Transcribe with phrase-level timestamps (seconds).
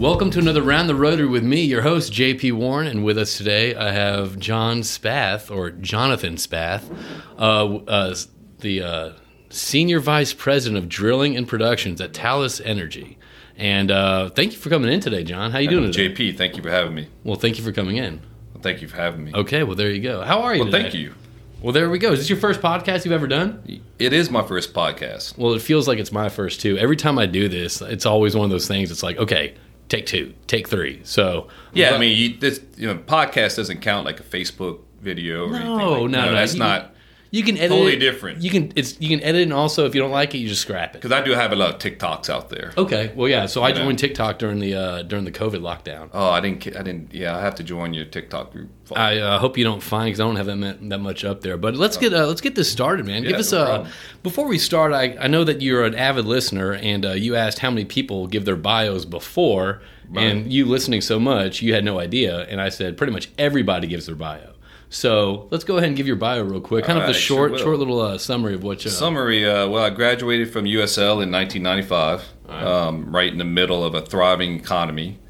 [0.00, 2.86] Welcome to another Round the Rotary with me, your host, JP Warren.
[2.86, 6.90] And with us today, I have John Spath, or Jonathan Spath,
[7.38, 8.14] uh, uh,
[8.60, 9.12] the uh,
[9.50, 13.18] Senior Vice President of Drilling and Productions at Talos Energy.
[13.58, 15.50] And uh, thank you for coming in today, John.
[15.50, 16.14] How are you doing today?
[16.14, 17.08] JP, thank you for having me.
[17.22, 18.22] Well, thank you for coming in.
[18.54, 19.32] Well, thank you for having me.
[19.34, 20.22] Okay, well, there you go.
[20.22, 20.82] How are you Well, today?
[20.84, 21.12] thank you.
[21.60, 22.12] Well, there we go.
[22.12, 23.82] Is this your first podcast you've ever done?
[23.98, 25.36] It is my first podcast.
[25.36, 26.78] Well, it feels like it's my first too.
[26.78, 28.90] Every time I do this, it's always one of those things.
[28.90, 29.56] It's like, okay,
[29.90, 31.00] take two, take three.
[31.04, 35.44] So Yeah, I mean, you, this you know, podcast doesn't count like a Facebook video
[35.48, 35.76] or anything.
[35.76, 36.94] no, no, no, that's You- not
[37.32, 38.00] You can edit Totally it.
[38.00, 38.42] different.
[38.42, 40.48] You can it's you can edit, it and also if you don't like it, you
[40.48, 41.00] just scrap it.
[41.00, 42.72] because I do have a lot of TikToks out there.
[42.76, 43.46] Okay, well, yeah.
[43.46, 43.76] So I Yeah.
[43.76, 46.10] joined TikTok during the uh, during the COVID lockdown.
[46.12, 46.66] Oh, I didn't.
[46.76, 47.14] I didn't.
[47.14, 48.70] Yeah, I have to join your TikTok group.
[48.96, 51.56] I uh, hope you don't find because I don't have that, that much up there.
[51.56, 53.22] But let's get uh, let's get this started, man.
[53.22, 53.92] Give us no a problem.
[54.24, 54.92] before we start.
[54.92, 58.26] I, I know that you're an avid listener, and uh, you asked how many people
[58.26, 59.82] give their bios before,
[60.16, 62.40] and you listening so much, you had no idea.
[62.48, 64.54] And I said pretty much everybody gives their bio.
[64.92, 67.22] So let's go ahead and give your bio real quick, kind of All the right,
[67.22, 67.58] sure short will.
[67.58, 68.90] short little uh, summary of what you.
[68.90, 69.48] Summary.
[69.48, 74.00] Uh, well, I graduated from USL in 1995, um, right in the middle of a
[74.02, 75.20] thriving economy.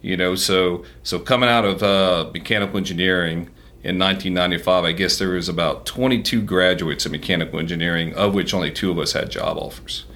[0.00, 3.50] You know, so so coming out of uh, mechanical engineering
[3.84, 8.70] in 1995, I guess there was about 22 graduates in mechanical engineering, of which only
[8.70, 10.06] two of us had job offers.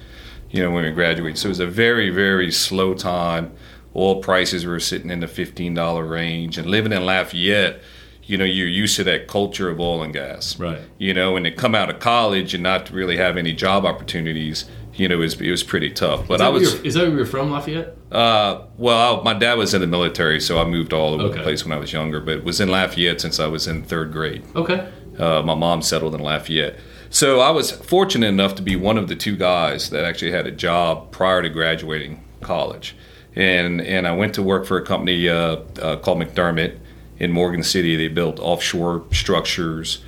[0.49, 3.51] You know, when we graduated, so it was a very very slow time.
[3.95, 7.81] Oil prices were sitting in the $15 range, and living in Lafayette.
[8.27, 10.79] You know, you're used to that culture of oil and gas Right.
[10.97, 14.65] you know, and to come out of college and not really have any job opportunities,
[14.95, 16.27] you know, it was, it was pretty tough.
[16.27, 17.95] But I was, is that where you're from, Lafayette?
[18.11, 21.37] uh, well, I, my dad was in the military, so I moved all over Okay.
[21.37, 24.11] the place when I was younger, but was in Lafayette since I was in third
[24.11, 24.43] grade.
[24.55, 24.89] Okay.
[25.19, 26.77] Uh, my mom settled in Lafayette.
[27.11, 30.47] So I was fortunate enough to be one of the two guys that actually had
[30.47, 32.95] a job prior to graduating college.
[33.35, 36.79] And, and I went to work for a company uh, uh, called McDermott
[37.19, 37.95] in Morgan City.
[37.95, 40.03] They built offshore structures,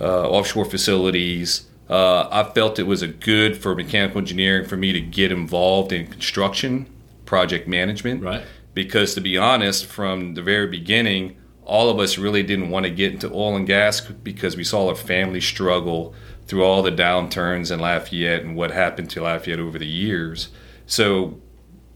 [0.00, 1.66] uh, offshore facilities.
[1.88, 5.92] Uh, I felt it was a good for mechanical engineering for me to get involved
[5.92, 6.86] in construction,
[7.26, 8.42] project management Right.
[8.74, 12.90] because to be honest, from the very beginning, all of us really didn't want to
[12.90, 16.14] get into oil and gas because we saw our family struggle
[16.46, 20.48] through all the downturns in Lafayette and what happened to Lafayette over the years.
[20.86, 21.38] So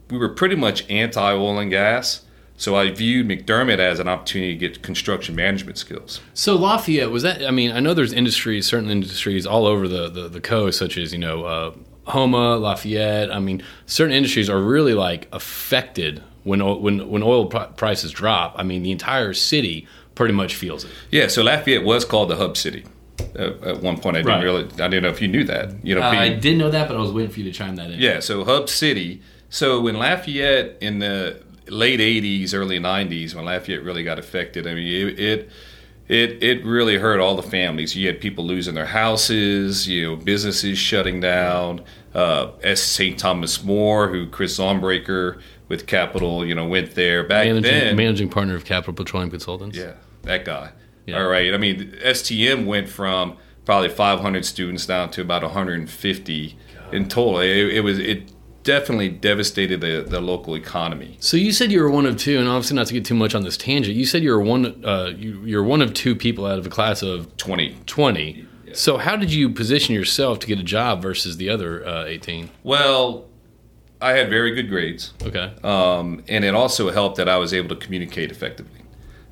[0.09, 2.23] we were pretty much anti oil and gas.
[2.59, 6.21] So I viewed McDermott as an opportunity to get construction management skills.
[6.33, 7.45] So Lafayette was that?
[7.47, 10.97] I mean, I know there's industries, certain industries all over the the, the coast, such
[10.97, 11.73] as you know, uh,
[12.13, 13.31] Houma, Lafayette.
[13.33, 18.55] I mean, certain industries are really like affected when when when oil pri- prices drop.
[18.57, 20.91] I mean, the entire city pretty much feels it.
[21.11, 22.85] Yeah, so Lafayette was called the hub city.
[23.39, 24.43] Uh, at one point, I didn't Right.
[24.45, 25.75] really, I didn't know if you knew that.
[25.85, 27.53] You know, Uh, I being- did know that, but I was waiting for you to
[27.53, 27.99] chime that in.
[28.01, 29.21] Yeah, so Hub City.
[29.51, 31.37] So when Lafayette in the
[31.69, 35.51] late '80s, early '90s, when Lafayette really got affected, I mean, it it
[36.09, 37.97] it, it really hurt all the families.
[37.97, 41.83] You had people losing their houses, you know, businesses shutting down.
[42.15, 42.81] Uh, S.
[42.81, 43.19] St.
[43.19, 45.39] Thomas More, who Chris Zombreaker
[45.69, 47.97] with Capital, you know, went there back managing, then.
[47.97, 49.77] managing partner of Capital Petroleum Consultants.
[49.77, 50.71] Yeah, that guy.
[51.07, 51.21] Yeah.
[51.21, 51.53] All right.
[51.53, 56.59] I mean, STM went from probably 500 students down to about 150
[56.93, 57.41] in total.
[57.41, 58.33] It, it was it
[58.67, 61.17] definitely devastated the, the local economy.
[61.21, 63.35] So you said you were one of two, and obviously not to get too much
[63.35, 63.97] on this tangent.
[63.97, 64.85] You said you were one.
[64.85, 67.77] Uh, you, you're one of two people out of a class of 20.
[67.87, 68.47] 20.
[68.73, 72.51] So how did you position yourself to get a job versus the other uh, 18?
[72.65, 73.25] Well,
[74.03, 75.55] I had very good grades, Okay.
[75.63, 78.83] um, and it also helped that I was able to communicate effectively.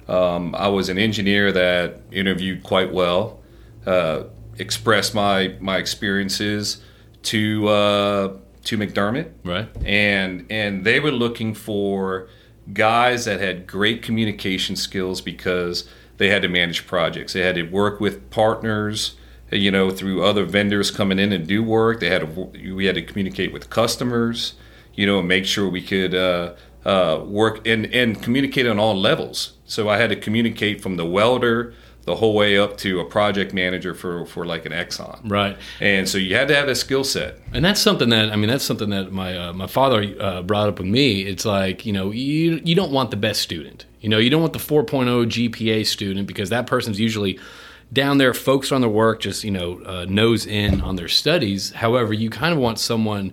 [0.08, 3.40] Um, I was an engineer that interviewed quite well,
[3.84, 4.22] uh,
[4.58, 6.80] expressed my my experiences
[7.24, 9.32] to uh, to McDermott.
[9.44, 9.68] right.
[9.84, 12.28] and and they were looking for
[12.72, 17.32] guys that had great communication skills because they had to manage projects.
[17.32, 19.16] They had to work with partners,
[19.50, 22.00] you know, through other vendors coming in and do work.
[22.00, 24.54] They had to we had to communicate with customers,
[24.94, 26.54] you know, and make sure we could uh,
[26.84, 29.54] uh, work and and communicate on all levels.
[29.66, 31.74] So I had to communicate from the welder
[32.04, 35.18] the whole way up to a project manager for for like an Exxon.
[35.24, 35.56] Right.
[35.80, 37.38] And so you had to have a skill set.
[37.52, 40.68] And that's something that I mean that's something that my uh, my father uh, brought
[40.68, 41.22] up with me.
[41.22, 43.86] It's like you know you you don't want the best student.
[44.00, 47.38] You know you don't want the 4.0 GPA student because that person's usually
[47.92, 51.72] down there focused on their work, just you know uh, nose in on their studies.
[51.72, 53.32] However, you kind of want someone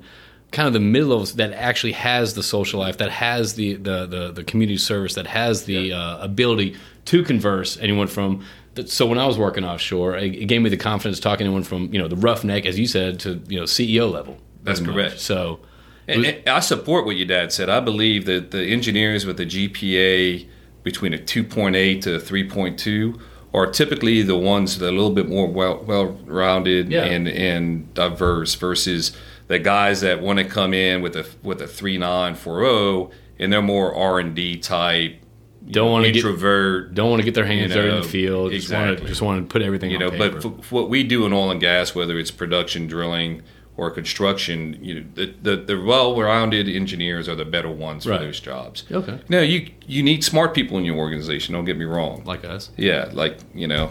[0.52, 4.06] kind of the middle of that actually has the social life, that has the the
[4.06, 6.76] the, the community service, that has the uh, ability
[7.06, 8.44] to converse anyone from.
[8.86, 11.64] So when I was working offshore, it, it gave me the confidence talking to anyone
[11.64, 14.38] from you know the roughneck, as you said, to you know CEO level.
[14.64, 15.08] That's pretty much.
[15.10, 15.22] correct.
[15.22, 15.60] So
[16.08, 17.68] And, and I support what your dad said.
[17.70, 20.48] I believe that the engineers with a GPA
[20.84, 23.20] between a 2.8 to a 3.2
[23.54, 27.04] are typically the ones that are a little bit more well well rounded Yeah.
[27.04, 29.12] and and diverse versus
[29.52, 33.94] the guys that want to come in with a with a 3940 and they're more
[33.96, 35.16] R&D type
[35.70, 38.52] Don't wanna get- introvert Don't want to get their hands You dirty in the field.
[38.52, 39.10] Just want to exactly.
[39.10, 40.40] just want to put everything you know paper.
[40.42, 43.42] but f- what we do in oil and gas whether it's production drilling
[43.78, 48.20] or construction you know the, the, the well-rounded engineers are the better ones Right.
[48.20, 51.78] for those jobs okay, no you you need smart people in your organization don't get
[51.78, 53.90] me wrong like us, yeah like you know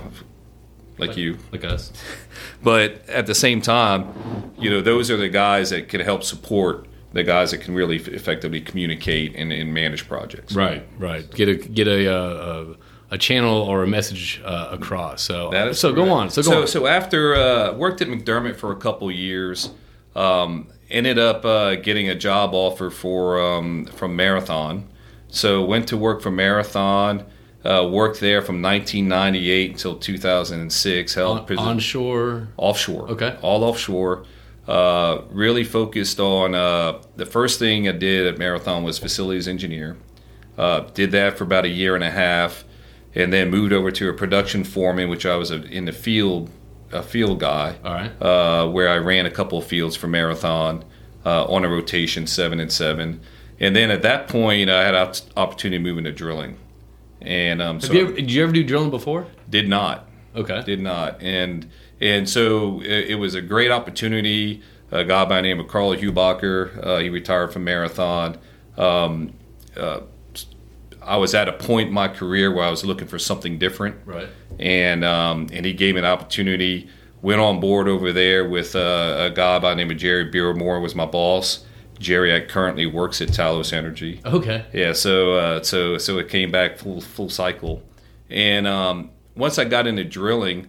[1.00, 1.93] like you like us.
[2.62, 6.87] but at the same time you know those are the guys that can help support
[7.12, 11.29] the guys that can really f- effectively communicate and, and manage projects Right, right.
[11.31, 12.75] Get a get a uh,
[13.11, 15.23] a, a channel or a message uh, across.
[15.23, 16.31] So That is so go on.
[16.31, 16.67] So go so, on.
[16.69, 19.70] so after uh, worked at McDermott for a couple years,
[20.14, 24.87] um, ended up uh, getting a job offer for um, from Marathon.
[25.29, 27.25] So went to work for Marathon.
[27.65, 31.15] Uh, worked there from 1998 until 2006.
[31.15, 32.49] Held On- onshore.
[32.57, 33.09] offshore.
[33.11, 33.37] Okay.
[33.43, 34.25] all offshore.
[34.67, 39.97] Uh, really focused on uh, the first thing I did at Marathon was facilities engineer.
[40.57, 42.65] Uh, did that for about a year and a half,
[43.15, 46.51] and then moved over to a production foreman, which I was a, in the field,
[46.93, 48.23] a field guy, All right.
[48.23, 50.85] uh, where I ran a couple of fields for Marathon
[51.27, 53.21] uh, on a rotation, seven and seven.
[53.59, 56.56] And then at that point, I had op- opportunity to move into drilling,
[57.22, 59.26] and um, so you ever, did you ever do drilling before?
[59.49, 60.06] did not.
[60.34, 60.62] Okay.
[60.62, 61.20] did not.
[61.22, 61.69] And
[62.00, 64.62] and so it, it was a great opportunity.
[64.90, 68.38] A guy by the name of carl hubacher uh, he retired from marathon.
[68.76, 69.34] Um,
[69.76, 70.00] uh,
[71.02, 73.96] i was at a point in my career where i was looking for something different.
[74.05, 74.28] Right.
[74.58, 76.88] and um, and he gave me an opportunity.
[77.22, 80.81] Went on board over there with uh, a guy by the name of jerry Beermore
[80.81, 81.64] was my boss
[82.00, 84.64] jerry currently works at talos energy Okay.
[84.73, 87.82] yeah, so uh, so so it came back full full cycle,
[88.29, 90.69] and um, once I got into drilling,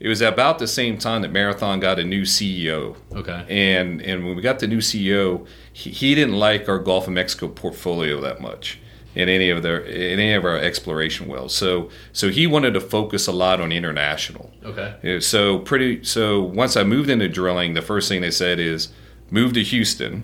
[0.00, 3.44] it was about the same time that Marathon got a new CEO, Okay.
[3.48, 7.12] and and when we got the new CEO, he, he didn't like our Gulf of
[7.14, 8.78] Mexico portfolio that much
[9.14, 11.54] in any of their in any of our exploration wells.
[11.54, 14.52] So so he wanted to focus a lot on international.
[14.64, 15.20] Okay.
[15.20, 16.02] So pretty.
[16.04, 18.88] So once I moved into drilling, the first thing they said is
[19.30, 20.22] move to Houston,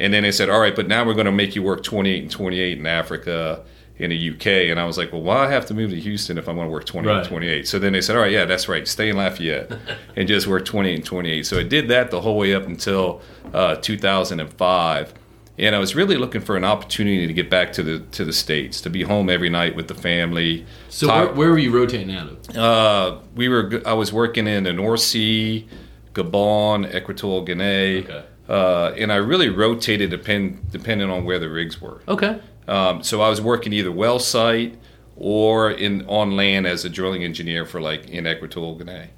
[0.00, 2.22] and then they said, all right, but now we're going to make you work 28
[2.22, 3.64] and 28 in Africa,
[3.98, 4.46] in the UK.
[4.70, 6.66] And I was like, well, why I have to move to Houston if I'm going
[6.66, 7.18] to work 28 Right.
[7.20, 7.68] and 28?
[7.68, 9.70] So then they said, all right, yeah, that's right, stay in Lafayette
[10.16, 11.46] and just work 28 and 28.
[11.46, 13.20] So I did that the whole way up until
[13.52, 15.14] uh, 2005.
[15.58, 18.32] And I was really looking for an opportunity to get back to the to the
[18.32, 20.64] states, to be home every night with the family.
[20.88, 22.56] So where, where were you rotating out of?
[22.56, 23.82] uh, we were.
[23.84, 25.68] I was working in the North Sea,
[26.14, 28.24] Gabon, Equatorial Guinea, Okay.
[28.50, 32.02] Uh, and I really rotated depend, depending on where the rigs were.
[32.08, 32.40] Okay.
[32.66, 34.76] Um, so I was working either well site
[35.16, 39.10] or in on land as a drilling engineer for like in Equatorial Guinea.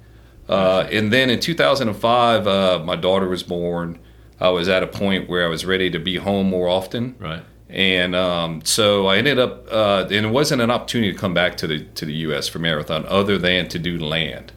[0.47, 3.97] Uh, and then in 2005, uh, my daughter was born.
[4.39, 7.15] I was at a point where I was ready to be home more often.
[7.17, 7.43] Right.
[7.69, 11.57] And um, so I ended up, uh, and it wasn't an opportunity to come back
[11.57, 12.47] to the to the U.S.
[12.47, 14.51] for marathon, other than to do land.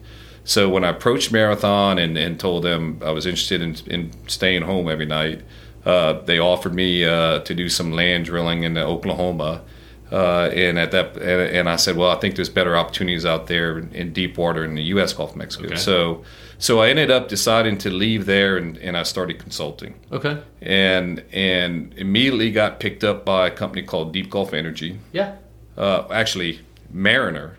[0.47, 4.61] So when I approached marathon and, and told them I was interested in, in staying
[4.61, 5.41] home every night,
[5.85, 9.61] uh, they offered me uh, to do some land drilling in Oklahoma.
[10.09, 13.47] Uh, and at that, and, and I said, well, I think there's better opportunities out
[13.47, 15.11] there in, in deep water in the U.S.
[15.11, 15.65] Gulf of Mexico.
[15.65, 15.75] Okay.
[15.75, 16.23] So,
[16.59, 20.41] so I ended up deciding to leave there, and, and I started consulting Okay.
[20.61, 24.97] and and immediately got picked up by a company called Deep Gulf Energy.
[25.11, 25.35] Yeah.
[25.77, 27.56] Uh, actually, Mariner,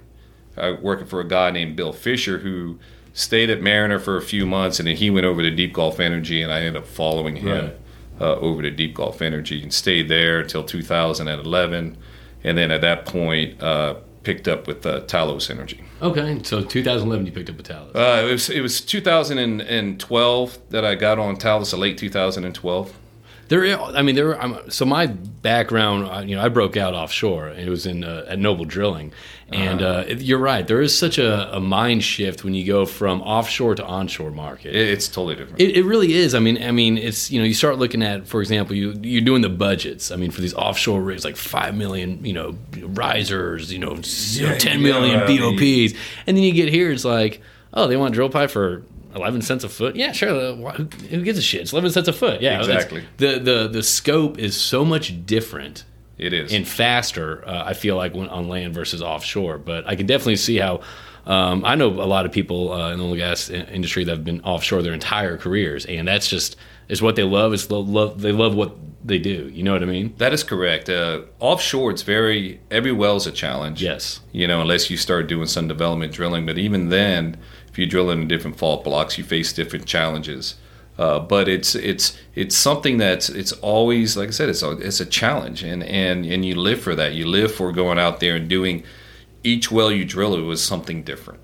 [0.59, 2.79] uh, working for a guy named Bill Fisher who
[3.13, 5.99] stayed at Mariner for a few months, and then he went over to Deep Gulf
[6.01, 7.77] Energy, and I ended up following him Right.
[8.21, 11.97] uh, over to Deep Gulf Energy and stayed there until 2011,
[12.45, 15.81] and then at that point uh, picked up with uh, Talos Energy.
[16.01, 16.39] Okay.
[16.45, 17.97] So 2011, you picked up with Talos.
[17.97, 22.93] Uh, it was it was 2012 that I got on Talos, late 2012.
[23.49, 24.41] There, I mean, there.
[24.41, 27.49] I'm, so my background, uh, you know, I broke out offshore.
[27.49, 29.13] It was in uh, at Noble Drilling,
[29.51, 30.67] and uh, it- you're right.
[30.67, 34.75] There is such a, a mind shift when you go from offshore to onshore market.
[34.77, 35.61] It's totally different.
[35.61, 36.35] It, it really is.
[36.35, 39.23] I mean, I mean, it's you know, you start looking at, for example, you you're
[39.23, 40.11] doing the budgets.
[40.11, 42.55] I mean, for these offshore rigs, like five million, you know,
[42.89, 43.95] risers, you know,
[44.33, 47.41] Yeah, ten yeah, million I mean- BOPs, and then you get here, it's like,
[47.73, 48.83] oh, they want drill pipe for.
[49.15, 49.97] 11 cents a foot?
[49.97, 50.31] Yeah, sure.
[50.31, 51.63] uh, Who, who gives a shit?
[51.63, 52.41] It's 11 cents a foot.
[52.41, 53.05] Yeah, Exactly.
[53.17, 55.85] The, the, the scope is so much different
[56.19, 56.53] It is.
[56.53, 57.47] and faster.
[57.47, 60.81] Uh, I feel like when on land versus offshore, but I can definitely see how.
[61.27, 64.11] Um, I know a lot of people uh, in the oil and gas industry that
[64.13, 66.57] have been offshore their entire careers, and that's just
[66.89, 67.53] is what they love.
[67.53, 68.75] Is love they love what
[69.05, 69.51] they do.
[69.53, 70.15] You know what I mean?
[70.17, 70.89] That is correct.
[70.89, 73.83] Uh, offshore, it's very every well's a challenge.
[73.83, 74.21] Yes.
[74.33, 77.37] You know, unless you start doing some development drilling, but even then,
[77.69, 80.57] if you drill in different fault blocks, you face different challenges.
[80.99, 84.99] Uh, but it's it's it's something that's it's always like I said, it's a, it's
[85.01, 87.15] a challenge, and and and you live for that.
[87.15, 88.83] You live for going out there and doing
[89.45, 91.41] each well you drill it was something different.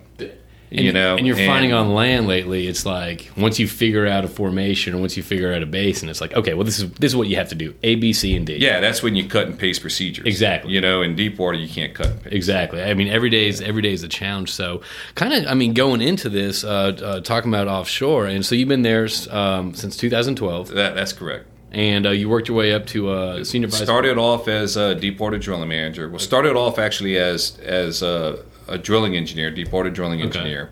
[0.71, 2.67] And, you know, and you're finding on land lately.
[2.67, 6.01] It's like once you figure out a formation or once you figure out a base
[6.03, 7.95] and it's like okay, well this is this is what you have to do: A,
[7.95, 8.57] B, C, and D.
[8.57, 10.27] Yeah, that's when you cut and paste procedures.
[10.27, 10.73] Exactly.
[10.73, 12.35] You know, in deep water you can't cut and paste.
[12.35, 12.83] Exactly.
[12.83, 14.51] I mean, every day is every day is a challenge.
[14.53, 14.81] So,
[15.15, 16.69] kind of, I mean, going into this, uh,
[17.03, 21.47] uh, talking about offshore, and so you've been there um, since 2012, That, that's correct.
[21.73, 23.83] and uh, you worked your way up to uh, senior vice.
[23.83, 26.09] Started off as a deep water drilling manager.
[26.09, 30.71] Well, started off actually as as a, a drilling engineer, deep water drilling engineer.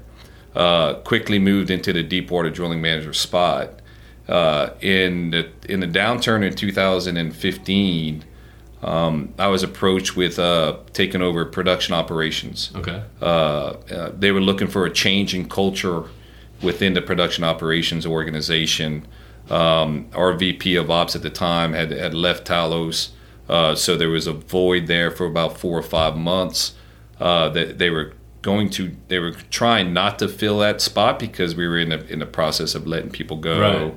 [0.55, 3.81] Uh, quickly moved into the deep water drilling manager spot.
[4.29, 8.25] Uh, in the in the downturn in 2015,
[8.83, 12.71] um, I was approached with uh, taking over production operations.
[12.75, 13.03] Okay.
[13.21, 16.05] Uh, uh, they were looking for a change in culture
[16.63, 19.07] within the production operations organization.
[19.51, 23.11] Um, our VP of ops at the time had, had left Talos,
[23.49, 26.75] uh, so there was a void there for about four or five months.
[27.23, 28.13] Uh, that they were
[28.43, 32.01] going to, they were trying not to fill that spot because we were in the
[32.13, 33.95] in the process of letting people go Right.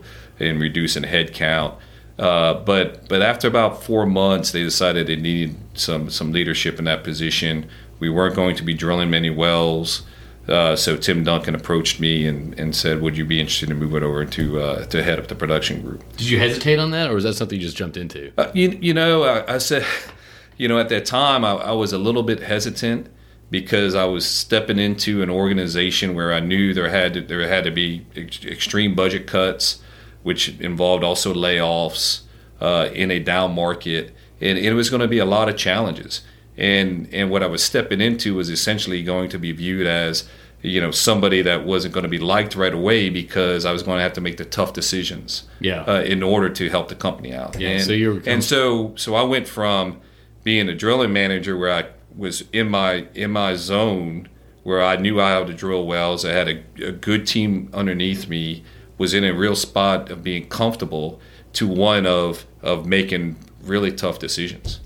[0.48, 1.74] and reducing headcount.
[2.20, 6.86] Uh, but but after about four months, they decided they needed some some leadership in
[6.86, 7.66] that position.
[8.00, 10.04] We weren't going to be drilling many wells,
[10.48, 14.04] uh, so Tim Duncan approached me and, and said, "Would you be interested in moving
[14.04, 17.16] over to uh, to head up the production group?" Did you hesitate on that, or
[17.16, 18.32] was that something you just jumped into?
[18.38, 19.84] Uh, you, you know, I, I said,
[20.58, 23.08] you know, at that time I, I was a little bit hesitant
[23.52, 27.64] because I was stepping into an organization where I knew there had to, there had
[27.66, 29.80] to be ex- extreme budget cuts,
[30.24, 32.22] which involved also layoffs
[32.60, 36.22] uh, in a down market, and it was going to be a lot of challenges.
[36.58, 40.28] And and what I was stepping into was essentially going to be viewed as
[40.62, 43.98] you know somebody that wasn't going to be liked right away because I was going
[43.98, 45.82] to have to make the tough decisions Yeah.
[45.82, 47.60] uh, in order to help the company out.
[47.60, 50.00] Yeah, and, so you were- and so so I went from
[50.46, 51.84] being a drilling manager where I
[52.18, 54.30] was in my in my zone
[54.64, 56.26] where I knew I how to drill wells.
[56.26, 58.64] I had a, a good team underneath me.
[58.98, 61.20] Was in a real spot of being comfortable
[61.54, 64.80] to one of of making really tough decisions.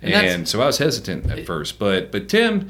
[0.00, 2.68] And And, so I was hesitant at first, but but Tim,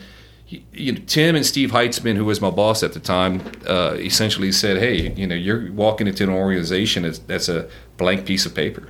[0.49, 3.97] you you know, Tim and Steve Heitzman, who was my boss at the time, uh,
[3.99, 8.47] essentially said, "Hey, you know, you're walking into an organization that's, that's a blank piece
[8.47, 8.89] of paper.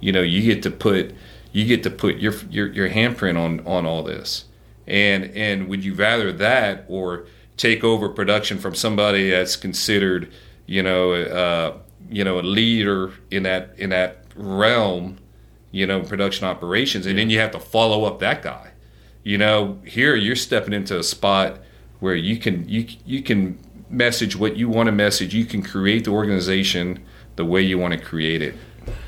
[0.00, 1.12] You know, you get to put
[1.52, 4.44] you get to put your your, your handprint on on all this.
[4.86, 10.32] And and would you rather that or take over production from somebody that's considered,
[10.66, 11.78] you know, uh,
[12.10, 15.18] you know, a leader in that in that realm?"
[15.72, 18.70] you know, production operations, and then you have to follow up that guy.
[19.24, 21.60] You know, here you're stepping into a spot
[21.98, 23.58] where you can you you can
[23.88, 25.34] message what you want to message.
[25.34, 27.02] You can create the organization
[27.36, 28.54] the way you want to create it.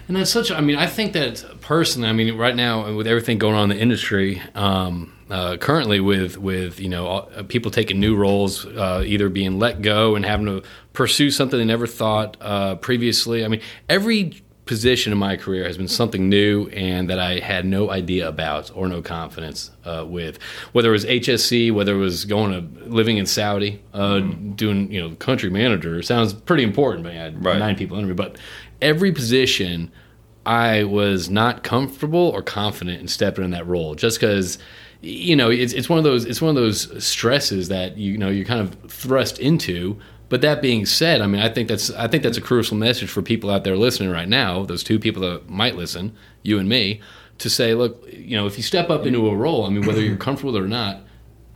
[0.08, 0.50] And that's such.
[0.50, 2.08] I mean, I think that personally.
[2.08, 6.38] I mean, right now with everything going on in the industry, um, uh, currently with
[6.38, 10.46] with you know uh, people taking new roles, uh, either being let go and having
[10.46, 10.62] to
[10.92, 13.44] pursue something they never thought uh, previously.
[13.44, 17.66] I mean, every position in my career has been something new and that I had
[17.66, 20.38] no idea about or no confidence uh, with.
[20.72, 25.00] Whether it was HSE, whether it was going to living in Saudi, uh, doing you
[25.00, 27.58] know country manager sounds pretty important, but I had Right.
[27.58, 28.12] nine people me.
[28.14, 28.36] But
[28.80, 29.90] every position,
[30.46, 34.58] I was not comfortable or confident in stepping in that role, just because.
[35.00, 38.28] You know, it's, it's one of those it's one of those stresses that you know
[38.28, 39.98] you're kind of thrust into.
[40.30, 43.10] But that being said, I mean, I think that's I think that's a crucial message
[43.10, 44.64] for people out there listening right now.
[44.64, 47.00] Those two people that might listen, you and me,
[47.38, 50.00] to say, look, you know, if you step up into a role, I mean, whether
[50.00, 51.00] you're comfortable with it or not,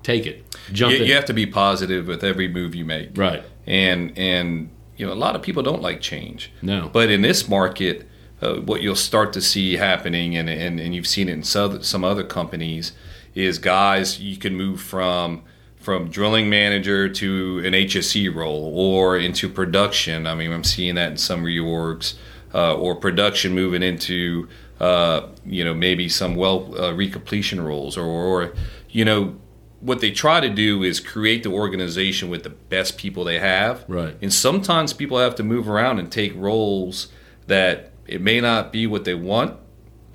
[0.02, 1.06] take it, jump You, in.
[1.06, 3.16] you have to be positive with every move you make.
[3.16, 3.42] Right.
[3.66, 6.52] And and you know a lot of people don't like change.
[6.60, 6.90] No.
[6.92, 8.06] But in this market,
[8.42, 12.04] uh, what you'll start to see happening, and, and, and you've seen it in some
[12.04, 12.92] other companies,
[13.38, 15.42] is guys you can move from
[15.76, 20.26] from drilling manager to an HSE role or into production.
[20.26, 22.14] I mean, I'm seeing that in some reorgs,
[22.52, 24.48] uh, or production moving into
[24.80, 28.54] uh, you know maybe some well uh, recompletion roles, or, or
[28.90, 29.36] you know
[29.80, 33.84] what they try to do is create the organization with the best people they have.
[33.86, 34.16] Right.
[34.20, 37.08] And sometimes people have to move around and take roles
[37.46, 39.56] that it may not be what they want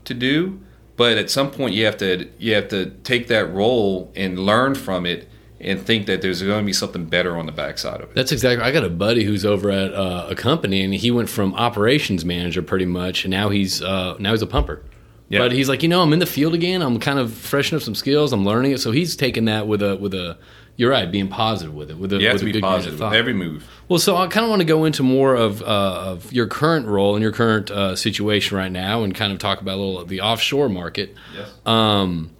[0.03, 0.59] to do,
[0.95, 4.75] but at some point you have to you have to take that role and learn
[4.75, 5.27] from it
[5.59, 8.15] and think that there's going to be something better on the backside of it.
[8.15, 8.63] That's exactly.
[8.63, 12.25] I got a buddy who's over at uh, a company, and he went from operations
[12.25, 14.83] manager pretty much, and now he's uh, now he's a pumper.
[15.29, 15.39] Yeah.
[15.39, 16.81] But he's like, you know, I'm in the field again.
[16.81, 18.33] I'm kind of freshening up some skills.
[18.33, 18.81] I'm learning it.
[18.81, 20.37] So he's taking that with a with a.
[20.75, 21.97] You're right, being positive with it.
[21.97, 23.69] With a, you have to be positive with every move.
[23.87, 26.87] Well, so I kind of want to go into more of uh, of your current
[26.87, 30.05] role and your current uh, situation right now, and kind of talk about a little
[30.05, 31.15] the offshore market.
[31.35, 31.51] Yes.
[31.65, 32.31] Um,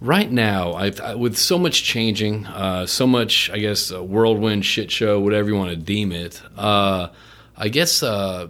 [0.00, 5.18] right now, I, with so much changing, uh, so much, I guess, whirlwind shit show,
[5.18, 6.40] whatever you want to deem it.
[6.56, 7.08] Uh,
[7.56, 8.46] I guess uh,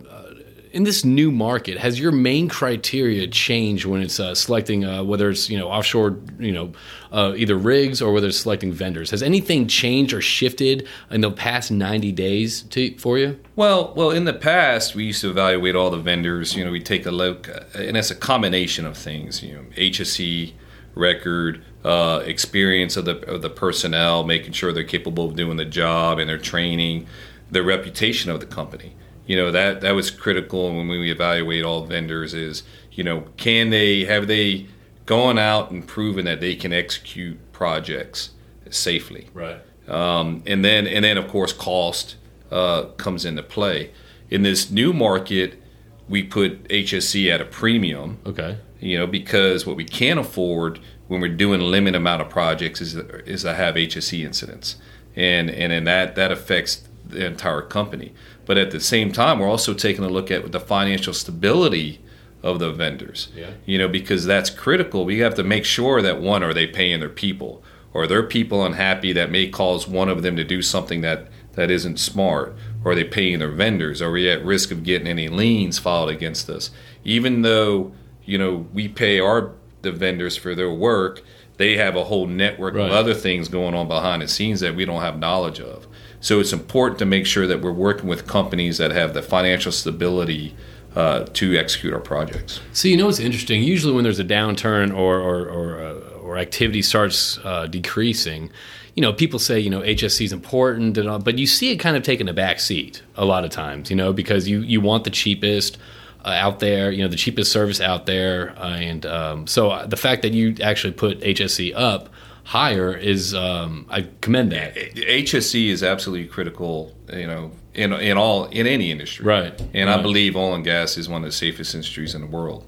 [0.73, 5.29] in this new market, has your main criteria changed when it's uh, selecting uh, whether
[5.31, 6.73] it's you know offshore, you know,
[7.13, 9.11] uh, either rigs or whether it's selecting vendors?
[9.11, 13.39] Has anything changed or shifted in the past ninety days to, for you?
[13.55, 16.57] Well, well, in the past, we used to evaluate all the vendors.
[16.57, 19.43] You know, we take a look, and it's a combination of things.
[19.43, 20.53] You know, HSE
[20.95, 25.67] record, uh, experience of the of the personnel, making sure they're capable of doing the
[25.67, 27.07] job and their training,
[27.51, 28.95] the reputation of the company.
[29.33, 32.35] You know that that was critical when we evaluate all vendors.
[32.35, 34.67] Is you know can they have they
[35.07, 38.33] gone out and proven that they can execute projects
[38.69, 39.31] safely?
[39.33, 39.59] Right.
[39.89, 42.17] Um, and then and then of course cost
[42.51, 43.93] uh, comes into play.
[44.29, 45.63] In this new market,
[46.11, 48.19] we put HSE at a premium.
[48.27, 52.29] Okay you know, because what we can't afford when we're doing a limited amount of
[52.29, 54.77] projects is is to have HSE incidents,
[55.15, 58.13] and and and that that affects the entire company.
[58.45, 62.01] But at the same time, we're also taking a look at the financial stability
[62.43, 63.29] of the vendors.
[63.37, 63.51] Yeah.
[63.67, 65.05] You know, because that's critical.
[65.05, 67.63] We have to make sure that one, are they paying their people,
[67.95, 71.29] or are their people unhappy that may cause one of them to do something that
[71.55, 74.01] that isn't smart, or are they paying their vendors?
[74.01, 76.71] Are we at risk of getting any liens filed against us?
[77.05, 77.93] Even though
[78.25, 81.23] you know, we pay our the vendors for their work.
[81.59, 82.87] They have a whole network right.
[82.87, 85.87] of other things going on behind the scenes that we don't have knowledge of.
[86.23, 89.73] So it's important to make sure that we're working with companies that have the financial
[89.73, 90.55] stability
[90.95, 92.61] uh, to execute our projects.
[92.73, 93.63] So you know what's interesting?
[93.63, 98.51] Usually when there's a downturn or or or, uh, or activity starts uh, decreasing,
[98.95, 101.79] you know, people say you know HSE is important, and all, but you see it
[101.79, 103.91] kind of taking a back seat a lot of times.
[103.91, 105.77] You know, because you you want the cheapest
[106.25, 109.97] uh, out there, you know, the cheapest service out there, and um, so uh, the
[109.97, 112.11] fact that you actually put HSE up
[112.45, 114.75] higher is um, I commend that.
[114.75, 119.61] HSE is absolutely critical, you know, in in all in any industry, right?
[119.73, 119.99] And right.
[119.99, 122.67] I believe oil and gas is one of the safest industries in the world.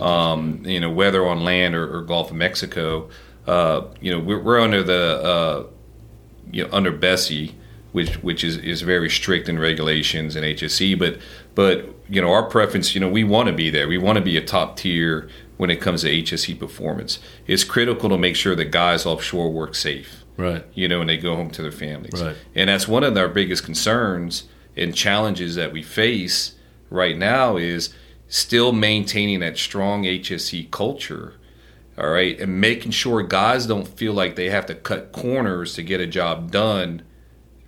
[0.00, 3.08] Um, you know, whether on land or, or Gulf of Mexico,
[3.46, 5.66] uh, you know, we're, we're under the uh,
[6.50, 7.52] you know under BSEE,
[7.92, 11.18] which which is, is very strict in regulations and HSE, but
[11.54, 13.88] but you know, our preference, you know, we want to be there.
[13.88, 17.18] We want to be a top tier when it comes to HSE performance.
[17.46, 20.24] It's critical to make sure that guys offshore work safe.
[20.36, 20.64] Right.
[20.74, 22.20] You know, and they go home to their families.
[22.20, 22.36] Right.
[22.54, 24.44] And that's one of our biggest concerns
[24.76, 26.54] and challenges that we face
[26.90, 27.94] right now is
[28.26, 31.34] still maintaining that strong HSE culture.
[31.96, 32.38] All right.
[32.40, 36.06] And making sure guys don't feel like they have to cut corners to get a
[36.06, 37.02] job done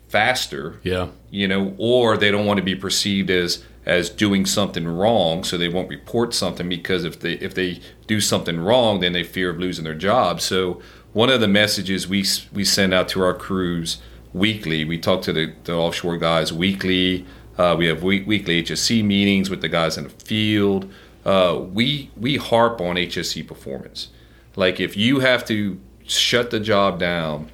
[0.08, 0.80] faster.
[0.82, 1.08] Yeah.
[1.30, 5.56] You know, or they don't want to be perceived as as doing something wrong, so
[5.56, 9.50] they won't report something because if they if they do something wrong, then they fear
[9.50, 10.40] of losing their job.
[10.40, 13.98] So one of the messages we we send out to our crews
[14.32, 17.24] weekly, we talk to the, the offshore guys weekly.
[17.56, 20.90] Uh, we have week, weekly HSE meetings with the guys in the field.
[21.24, 24.08] Uh, we we harp on HSE performance.
[24.56, 27.50] Like if you have to shut the job down,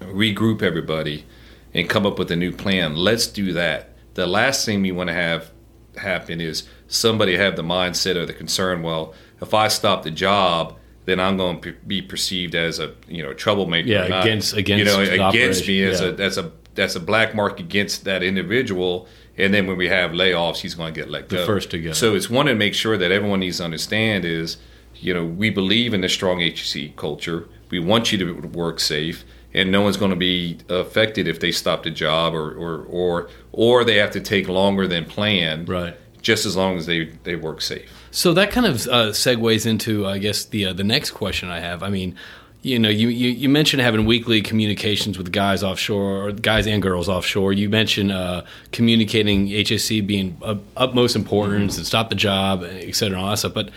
[0.00, 1.26] regroup everybody,
[1.74, 3.87] and come up with a new plan, let's do that
[4.18, 5.52] the last thing we want to have
[5.96, 8.82] happen is somebody have the mindset or the concern.
[8.82, 13.22] Well, if I stop the job, then I'm going to be perceived as a you
[13.22, 13.86] know troublemaker.
[13.88, 16.08] Yeah, not, against against you know against me as yeah.
[16.08, 19.06] a that's a that's a black mark against that individual.
[19.36, 21.38] And then when we have layoffs, he's going to get let go.
[21.38, 21.92] The first to go.
[21.92, 24.56] So it's one to make sure that everyone needs to understand is,
[24.96, 27.48] you know, we believe in the strong HSE culture.
[27.70, 29.24] We want you to work safe
[29.54, 33.30] and no one's going to be affected if they stop the job or or or
[33.52, 35.68] or they have to take longer than planned.
[35.68, 35.96] Right.
[36.20, 37.90] Just as long as they, they work safe.
[38.10, 41.60] So that kind of uh, segues into, I guess, the uh, the next question I
[41.60, 41.82] have.
[41.82, 42.16] I mean,
[42.62, 46.82] you know, you, you, you, mentioned having weekly communications with guys offshore, or guys and
[46.82, 47.52] girls offshore.
[47.52, 51.80] You mentioned uh, communicating HSE being of utmost importance mm-hmm.
[51.80, 53.54] and stop the job, et cetera, and all that stuff.
[53.54, 53.70] But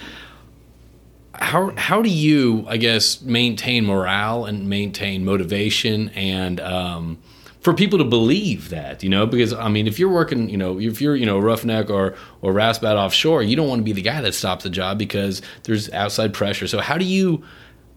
[1.42, 7.18] how how do you, I guess, maintain morale and maintain motivation and um,
[7.62, 10.80] for people to believe that, you know, because I mean, if you're working, you know,
[10.80, 14.02] if you're, you know, roughneck or or roustabout offshore, you don't want to be the
[14.02, 16.68] guy that stops the job because there's outside pressure.
[16.68, 17.44] So how do you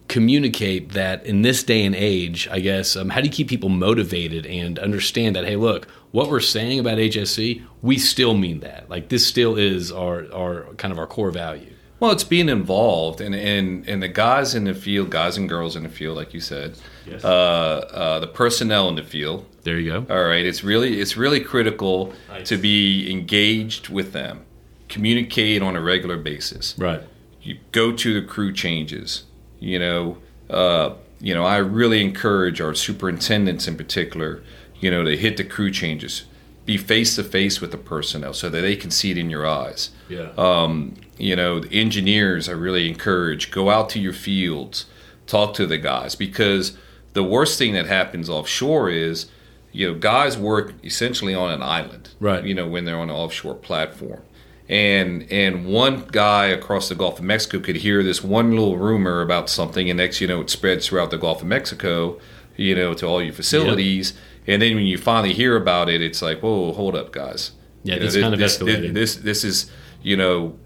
[0.08, 2.48] communicate that in this day and age?
[2.50, 5.44] I guess um, how do you keep people motivated and understand that?
[5.44, 8.88] Hey, look, what we're saying about HSE, we still mean that.
[8.88, 11.73] Like this still is our our kind of our core value.
[12.00, 15.76] Well, it's being involved, and and and the guys in the field, guys and girls
[15.76, 16.76] in the field, like you said,
[17.06, 17.24] yes.
[17.24, 19.46] uh, uh, the personnel in the field.
[19.62, 20.14] There you go.
[20.14, 22.48] All right, it's really it's really critical nice.
[22.48, 24.44] to be engaged with them,
[24.88, 26.74] communicate on a regular basis.
[26.76, 27.02] Right.
[27.42, 29.24] You go to the crew changes.
[29.60, 30.18] You know,
[30.50, 34.42] uh, you know, I really encourage our superintendents in particular,
[34.80, 36.24] you know, to hit the crew changes,
[36.64, 39.46] be face to face with the personnel so that they can see it in your
[39.46, 39.90] eyes.
[40.08, 40.30] Yeah.
[40.38, 44.86] Um, you know, the engineers, I really encourage go out to your fields,
[45.26, 46.76] talk to the guys because
[47.12, 49.26] the worst thing that happens offshore is,
[49.72, 52.44] you know, guys work essentially on an island, right?
[52.44, 54.22] You know, when they're on an offshore platform,
[54.68, 59.20] and and one guy across the Gulf of Mexico could hear this one little rumor
[59.20, 62.20] about something, and next you know it spreads throughout the Gulf of Mexico,
[62.56, 64.20] you know, to all your facilities, yep.
[64.46, 67.52] And then when you finally hear about it, it's like, whoa, hold up, guys.
[67.82, 68.94] Yeah, you this, kind of escalated.
[68.94, 69.70] This, this this is
[70.02, 70.56] you know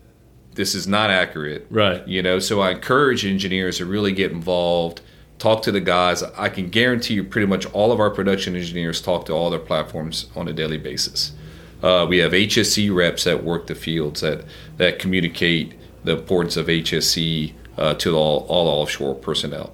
[0.58, 1.66] this is not accurate.
[1.70, 2.06] Right.
[2.06, 5.00] You know, so I encourage engineers to really get involved,
[5.38, 6.22] talk to the guys.
[6.22, 9.60] I can guarantee you pretty much all of our production engineers talk to all their
[9.60, 11.32] platforms on a daily basis.
[11.80, 14.44] Uh, we have HSE reps that work the fields that,
[14.78, 19.72] that communicate the importance of HSE uh, to all, all offshore personnel.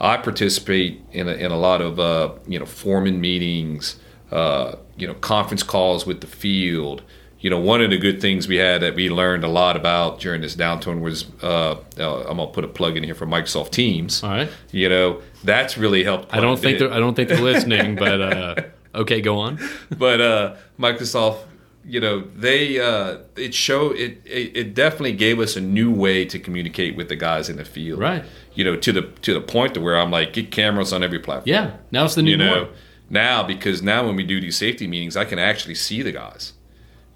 [0.00, 3.98] I participate in a, in a lot of uh, you know foreman meetings,
[4.30, 7.02] uh, you know conference calls with the field,
[7.40, 10.20] you know, one of the good things we had that we learned a lot about
[10.20, 13.70] during this downturn was uh, uh, I'm gonna put a plug in here for Microsoft
[13.70, 14.22] Teams.
[14.24, 14.48] All right.
[14.72, 16.34] You know, that's really helped.
[16.34, 18.54] I don't think they're, I don't think they're listening, but uh,
[18.94, 19.58] okay, go on.
[19.96, 21.38] but uh, Microsoft,
[21.86, 26.24] you know, they uh, it show it, it, it definitely gave us a new way
[26.24, 28.00] to communicate with the guys in the field.
[28.00, 28.24] Right.
[28.54, 31.18] You know, to the to the point to where I'm like, get cameras on every
[31.18, 31.48] platform.
[31.48, 31.76] Yeah.
[31.90, 32.68] Now it's the new you know.
[33.08, 36.54] Now because now when we do these safety meetings, I can actually see the guys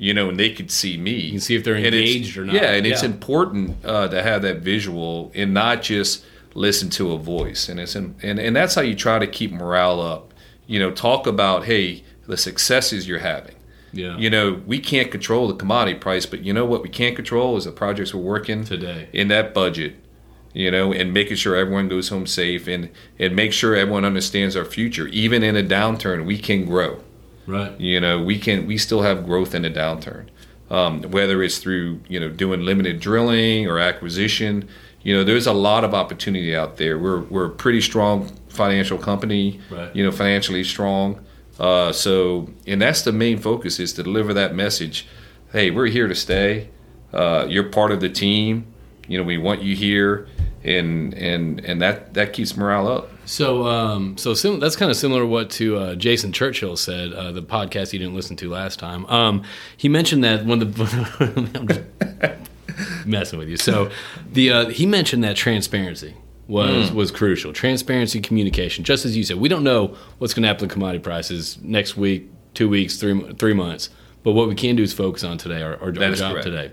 [0.01, 1.13] you know, and they could see me.
[1.13, 2.55] You can see if they're engaged or not.
[2.55, 2.95] Yeah, and yeah.
[2.95, 7.69] it's important uh, to have that visual and not just listen to a voice.
[7.69, 10.33] And it's in, and and that's how you try to keep morale up.
[10.67, 13.57] You know, talk about hey the successes you're having.
[13.93, 14.17] Yeah.
[14.17, 17.57] You know, we can't control the commodity price, but you know what we can't control
[17.57, 19.97] is the projects we're working today in that budget.
[20.53, 24.57] You know, and making sure everyone goes home safe and and make sure everyone understands
[24.57, 25.07] our future.
[25.09, 27.01] Even in a downturn, we can grow.
[27.47, 27.79] Right.
[27.81, 30.27] You know, we can we still have growth in a downturn,
[30.71, 34.69] um, whether it's through you know doing limited drilling or acquisition.
[35.03, 36.99] You know, there's a lot of opportunity out there.
[36.99, 39.61] We're we're a pretty strong financial company.
[39.71, 39.95] Right.
[39.95, 41.25] You know, financially strong.
[41.61, 45.07] Uh, so, and that's the main focus is to deliver that message.
[45.53, 46.71] Hey, we're here to stay.
[47.13, 48.67] Uh, you're part of the team.
[49.07, 50.27] You know, we want you here,
[50.65, 53.11] and and and that that keeps morale up.
[53.27, 57.31] So, um, so sim- that's kind of similar what to uh, Jason Churchill said, uh,
[57.31, 59.05] the podcast you didn't listen to last time.
[59.07, 59.43] Um,
[59.77, 63.57] he mentioned that when the I'm just messing with you.
[63.57, 63.91] So,
[64.33, 66.15] the uh, he mentioned that transparency
[66.51, 66.95] was mm.
[66.95, 67.53] was crucial.
[67.53, 68.85] Transparency, communication.
[68.85, 71.97] Just as you said, we don't know what's going to happen to commodity prices next
[71.97, 73.89] week, two weeks, three three months.
[74.23, 76.45] But what we can do is focus on today, our, our, our job correct.
[76.45, 76.73] today.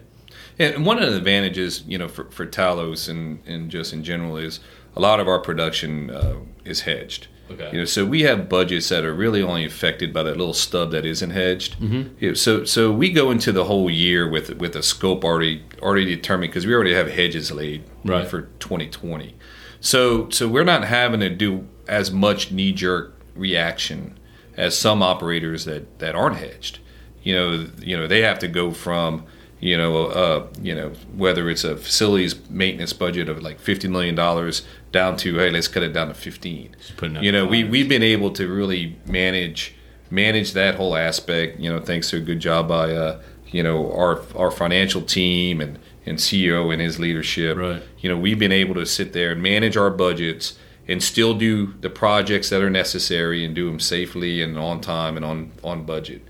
[0.59, 4.35] And one of the advantages, you know, for, for Talos and, and just in general
[4.35, 4.59] is
[4.95, 7.27] a lot of our production uh, is hedged.
[7.49, 7.69] Okay.
[7.71, 10.91] You know, so we have budgets that are really only affected by that little stub
[10.91, 11.79] that isn't hedged.
[11.79, 12.15] Mm-hmm.
[12.19, 15.63] You know, so so we go into the whole year with with a scope already
[15.81, 18.27] already determined because we already have hedges laid right.
[18.27, 19.35] for 2020.
[19.79, 24.17] So so we're not having to do as much knee jerk reaction
[24.55, 26.79] as some operators that that aren't hedged.
[27.23, 29.25] You know, you know they have to go from
[29.59, 34.13] you know, uh, you know, whether it's a facilities maintenance budget of like fifty million
[34.13, 36.75] dollars down to hey, let's cut it down to fifteen.
[37.23, 39.73] You know, we we've been able to really manage
[40.11, 41.59] manage that whole aspect.
[41.59, 45.59] You know, thanks to a good job by uh, you know our our financial team
[45.59, 47.57] and and CEO and his leadership.
[47.57, 47.83] Right.
[47.99, 51.73] You know, we've been able to sit there and manage our budgets and still do
[51.81, 55.83] the projects that are necessary and do them safely and on time and on on
[55.83, 56.21] budget.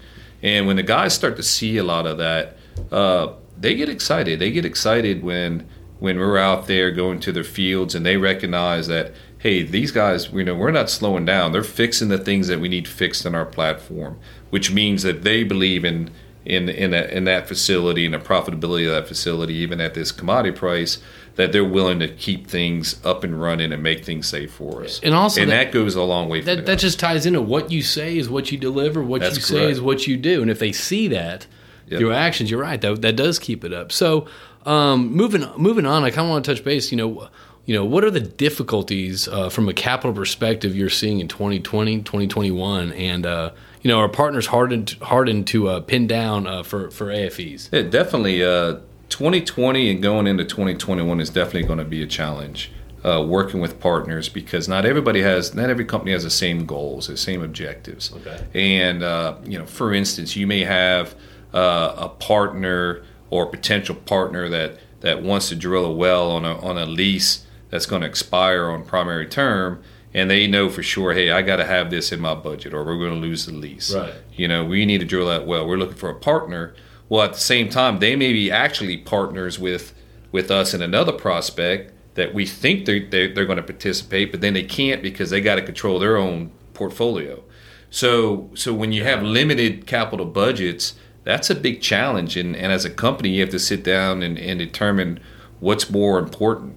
[0.42, 2.58] And when the guys start to see a lot of that
[2.92, 4.40] uh, they get excited.
[4.40, 5.68] They get excited when
[6.00, 10.32] when we're out there going to their fields and they recognize that hey, these guys,
[10.32, 11.52] you know, we're not slowing down.
[11.52, 15.44] They're fixing the things that we need fixed in our platform, which means that they
[15.44, 16.10] believe in
[16.48, 20.12] in in, a, in that facility and the profitability of that facility, even at this
[20.12, 20.98] commodity price.
[21.36, 25.00] that they're willing to keep things up and running and make things safe for us.
[25.04, 26.42] And also and that- that, goes a long way.
[26.42, 29.04] That that just ties into what you say is what you deliver.
[29.04, 29.72] What That's you say correct.
[29.74, 30.42] is what you do.
[30.42, 31.46] And if they see that
[31.90, 32.00] Yep.
[32.00, 32.82] through actions, you're right.
[32.82, 33.92] That that does keep it up.
[33.92, 34.26] So
[34.66, 36.92] um, moving moving on, I kind of want to touch base.
[36.92, 37.30] You know.
[37.68, 41.98] You know, what are the difficulties uh, from a capital perspective you're seeing in 2020,
[41.98, 42.94] 2021?
[42.94, 43.52] And, uh,
[43.82, 47.68] you know, are partners hardened, hardened to uh, pin down uh, for, for AFEs?
[47.74, 48.42] Yeah, definitely.
[48.42, 48.78] Uh,
[49.10, 52.72] 2020 and going into 2021 is definitely going to be a challenge.
[53.04, 57.08] Uh, working with partners because not everybody has, not every company has the same goals,
[57.08, 58.12] the same objectives.
[58.12, 58.48] Okay.
[58.82, 61.16] And uh, you know, for instance, you may have
[61.54, 66.60] uh, a partner or potential partner that that wants to drill a well on a
[66.60, 71.14] on a lease that's going to expire on primary term, and they know for sure,
[71.14, 73.54] hey, I got to have this in my budget, or we're going to lose the
[73.54, 73.94] lease.
[73.94, 74.14] Right.
[74.34, 75.68] You know, we need to drill that well.
[75.68, 76.74] We're looking for a partner.
[77.10, 79.94] Well, at the same time, they may be actually partners with
[80.32, 84.42] with us and another prospect that we think they're, they're, they're going to participate, but
[84.42, 87.44] then they can't because they got to control their own portfolio.
[87.90, 92.36] So, so when you have limited capital budgets, that's a big challenge.
[92.36, 95.20] And, and as a company, you have to sit down and, and determine
[95.60, 96.76] what's more important,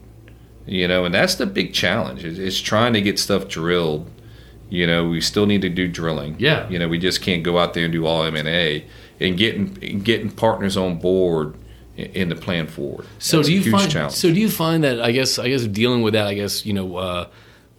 [0.70, 4.08] you know, and that's the big challenge is, is trying to get stuff drilled.
[4.68, 6.36] You know, we still need to do drilling.
[6.38, 6.68] Yeah.
[6.68, 8.84] You know, we just can't go out there and do all M and A
[9.18, 11.56] and getting getting partners on board
[11.96, 13.04] in, the plan forward.
[13.18, 13.90] So That's do you find?
[13.90, 14.14] challenge.
[14.14, 15.00] So do you find that?
[15.00, 15.40] I guess.
[15.40, 16.28] I guess dealing with that.
[16.28, 16.96] I guess you know.
[16.96, 17.26] Uh,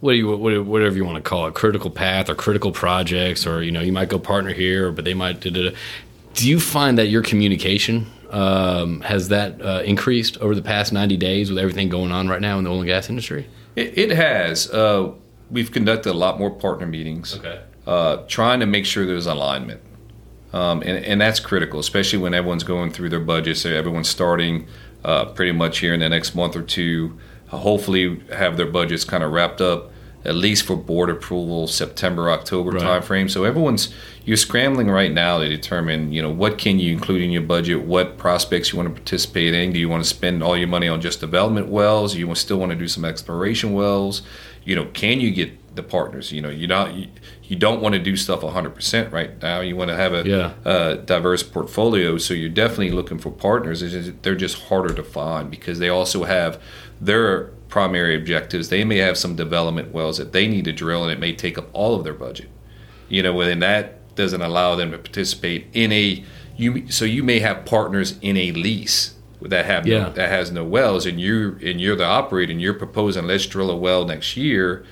[0.01, 3.47] what do you what- whatever you want to call it, critical path or critical projects,
[3.47, 5.39] or you know, you might go partner here, but they might.
[5.39, 5.75] Da, da, da.
[6.33, 11.17] Do you find that your communication um, has that uh, increased over the past ninety
[11.17, 13.47] days with everything going on right now in the oil and gas industry?
[13.75, 14.69] It, it has.
[14.71, 15.13] Uh,
[15.49, 17.37] we've conducted a lot more partner meetings.
[17.37, 17.61] Okay.
[17.85, 19.81] Uh, trying to make sure there's alignment.
[20.53, 23.61] Um, and, and that's critical, especially when everyone's going through their budgets.
[23.61, 24.67] So everyone's starting
[25.03, 27.17] uh, pretty much here in the next month or two.
[27.51, 29.90] Uh, hopefully, have their budgets kind of wrapped up,
[30.23, 32.83] at least for board approval, September, October Right.
[33.01, 33.29] timeframe.
[33.29, 37.31] So everyone's you're scrambling right now to determine, you know, what can you include in
[37.31, 39.73] your budget, what prospects you want to participate in.
[39.73, 42.15] Do you want to spend all your money on just development wells?
[42.15, 44.21] You still want to do some exploration wells?
[44.63, 46.31] You know, can you get the partners?
[46.31, 47.07] You know, you not you,
[47.43, 49.59] you don't want to do stuff 100% right now.
[49.61, 50.51] You want to have a Yeah.
[50.69, 52.19] uh, diverse portfolio.
[52.19, 53.81] So you're definitely looking for partners.
[53.81, 56.59] Just- they're just harder to find because they also have
[57.01, 58.69] their primary objectives.
[58.69, 61.57] They may have some development wells that they need to drill, and it may take
[61.57, 62.49] up all of their budget.
[63.09, 66.23] You know, and that doesn't allow them to participate in a
[66.55, 66.91] you.
[66.91, 70.03] So you may have partners in a lease that have Yeah.
[70.03, 73.47] no, that has no wells, and you and you're the operator, and you're proposing let's
[73.47, 74.83] drill a well next year.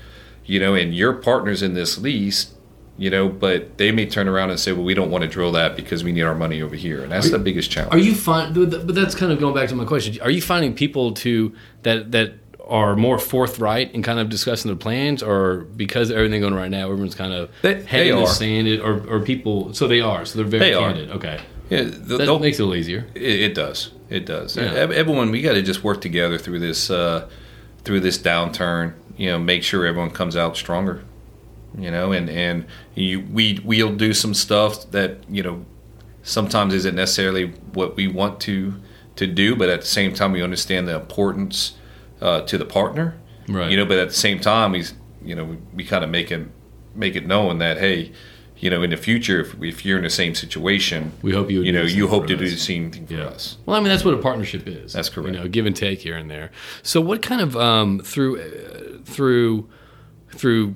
[0.45, 2.53] You know, and your partners in this lease
[2.99, 5.53] you know, but they may turn around and say, well, we don't want to drill
[5.53, 7.01] that because we need our money over here.
[7.01, 7.93] And that's the biggest challenge.
[7.93, 8.53] Are you find?
[8.53, 10.21] But that's kind of going back to my question.
[10.21, 12.33] Are you finding people to that that
[12.69, 16.85] are more forthright in kind of discussing their plans, or because everything going right now,
[16.89, 19.73] everyone's kind of They- head they in the sand, or or people?
[19.73, 20.25] So they are.
[20.25, 20.91] So they're very They are.
[20.93, 21.11] candid.
[21.11, 23.07] Okay, yeah, the, that the- makes it a little easier.
[23.15, 23.91] it, it does.
[24.09, 24.57] It does.
[24.57, 24.63] Yeah.
[24.63, 27.27] Everyone, we got to just work together through this uh,
[27.83, 28.93] through this downturn.
[29.17, 31.03] You know, make sure everyone comes out stronger.
[31.77, 35.65] You know, and and you, we we'll do some stuff that you know
[36.23, 38.73] sometimes isn't necessarily what we want to
[39.15, 41.73] to do, but at the same time we understand the importance
[42.21, 43.15] uh, to the partner.
[43.47, 43.71] Right.
[43.71, 44.83] You know, but at the same time, we
[45.23, 46.47] you know we, we kind of make it
[46.95, 48.11] make it known that hey,
[48.57, 51.61] you know, in the future, if, if you're in the same situation, We hope you
[51.61, 53.25] you know you hope to do the same thing for Yeah.
[53.25, 53.57] us.
[53.65, 54.93] Well, I mean that's what a partnership is.
[54.93, 55.33] That's correct.
[55.33, 56.51] You know, give and take here and there.
[56.83, 59.69] So, what kind of um, through uh, through
[60.35, 60.75] through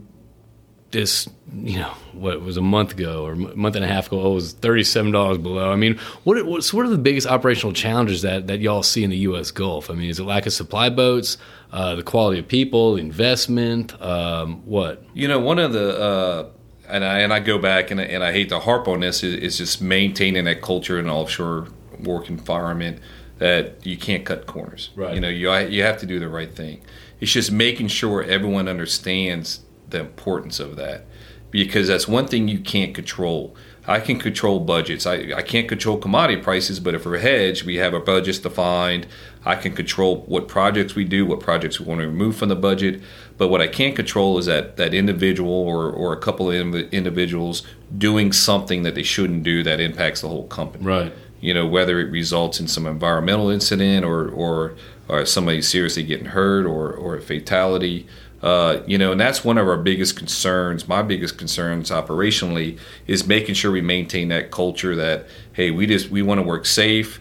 [0.94, 4.22] this, you know, what was a month ago or a month and a half ago?
[4.22, 5.72] Oh, it was thirty seven dollars below.
[5.72, 9.10] I mean, what what's what are the biggest operational challenges that that y'all see in
[9.10, 9.52] the U.S.
[9.52, 9.90] Gulf?
[9.90, 11.38] I mean, is it lack of supply boats,
[11.74, 14.02] uh, the quality of people, investment?
[14.02, 15.04] Um, what?
[15.14, 16.50] You know, one of the uh,
[16.88, 19.24] and I and I go back and I, and I hate to harp on this
[19.24, 21.68] is, is just maintaining that culture in an offshore
[22.00, 23.00] work environment
[23.40, 24.92] that you can't cut corners.
[24.96, 25.16] Right.
[25.16, 26.82] You know, you you have to do the right thing.
[27.20, 29.62] It's just making sure everyone understands
[29.94, 31.06] the importance of that
[31.50, 33.56] because that's one thing you can't control.
[33.86, 35.06] I can control budgets.
[35.06, 39.06] I, I can't control commodity prices, but if we're hedged, we have our budgets defined.
[39.46, 42.56] I can control what projects we do, what projects we want to remove from the
[42.56, 43.02] budget.
[43.38, 47.64] But what I can't control is that that individual or, or a couple of individuals
[47.96, 51.14] doing something that they shouldn't do that impacts the whole company Right.
[51.42, 54.76] you know whether it results in some environmental incident or or,
[55.08, 58.08] or somebody seriously getting hurt or or a fatality
[58.44, 60.88] uh, you know and that's one of our biggest concerns.
[60.88, 62.78] My biggest concerns operationally
[63.08, 66.66] is making sure we maintain that culture that hey we just we want to work
[66.66, 67.20] safe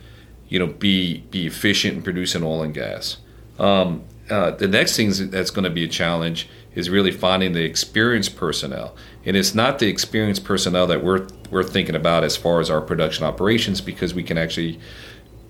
[0.49, 3.17] you know be be efficient in producing oil and gas.
[3.59, 7.65] Um, uh, the next thing that's going to be a challenge is really finding the
[7.65, 12.61] experienced personnel, and it's not the experienced personnel that we're we're thinking about as far
[12.61, 14.81] as our production operations because we can actually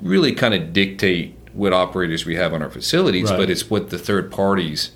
[0.03, 3.39] really kind of dictate what operators we have on our facilities, Right.
[3.39, 4.91] but it's what the third parties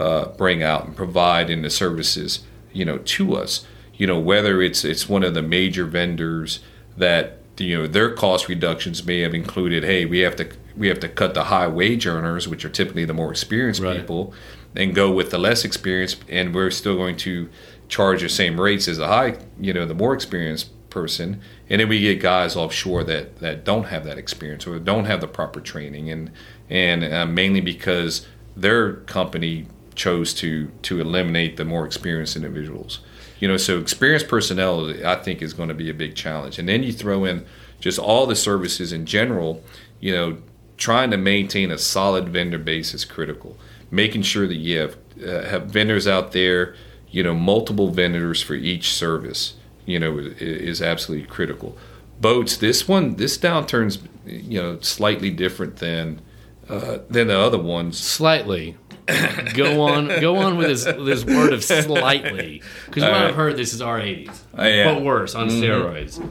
[0.00, 2.40] uh, bring out and provide in the services,
[2.72, 3.66] you know, to us.
[3.94, 6.60] You know, whether it's it's one of the major vendors
[6.96, 11.00] that you know their cost reductions may have included, hey, we have to we have
[11.00, 13.98] to cut the high wage earners, which are typically the more experienced Right.
[14.00, 14.32] people,
[14.74, 17.50] and go with the less experienced, and we're still going to
[17.88, 21.88] charge the same rates as the high, you know, the more experienced person, and then
[21.88, 25.60] we get guys offshore that that don't have that experience or don't have the proper
[25.60, 26.30] training, and
[26.70, 33.00] and uh, mainly because their company chose to to eliminate the more experienced individuals.
[33.38, 36.58] You know, so experienced personnel, I think, is going to be a big challenge.
[36.58, 37.46] And then you throw in
[37.80, 39.62] just all the services in general.
[39.98, 40.38] You know,
[40.76, 43.56] trying to maintain a solid vendor base is critical.
[43.90, 46.74] Making sure that you have uh, have vendors out there,
[47.10, 51.76] you know, multiple vendors for each service, you know, is, absolutely critical.
[52.20, 56.20] Boats, this one, this downturn's, you know, slightly different than
[56.68, 57.98] uh, than the other ones.
[57.98, 58.76] Slightly.
[59.54, 63.26] go on, go on with this this word of slightly, because you All might right.
[63.28, 64.94] have heard this is R80s, Uh, yeah.
[64.94, 66.26] but worse on steroids.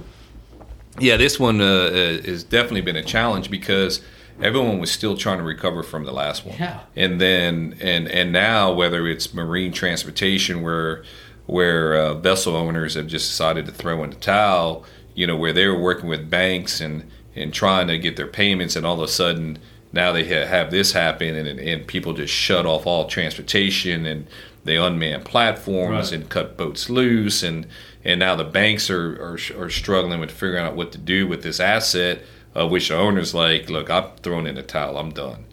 [1.00, 4.02] Yeah, this one uh, uh, has definitely been a challenge because
[4.42, 6.56] everyone was still trying to recover from the last one.
[6.60, 6.80] Yeah.
[6.96, 11.04] And then and and now whether it's marine transportation where
[11.46, 15.54] where uh, vessel owners have just decided to throw in the towel, you know, where
[15.54, 19.02] they were working with banks and and trying to get their payments, and all of
[19.02, 19.58] a sudden
[19.92, 24.28] now they have this happen, and and people just shut off all transportation and
[24.66, 26.22] they unman platforms Right.
[26.22, 27.66] and cut boats loose and
[28.04, 31.42] and now the banks are, are are struggling with figuring out what to do with
[31.44, 32.22] this asset
[32.56, 35.46] uh, which the owner's like look i'm throwing in the towel i'm done